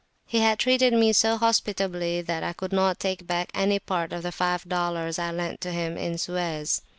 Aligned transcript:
He 0.25 0.39
had 0.39 0.57
treated 0.57 0.93
me 0.93 1.13
so 1.13 1.37
hospitably, 1.37 2.23
that 2.23 2.41
I 2.43 2.53
could 2.53 2.73
not 2.73 2.99
take 2.99 3.27
back 3.27 3.51
any 3.53 3.77
part 3.77 4.11
of 4.11 4.23
the 4.23 4.29
£5 4.31 5.35
lent 5.37 5.61
to 5.61 5.71
him 5.71 5.95
at 5.95 6.19
Suez. 6.19 6.81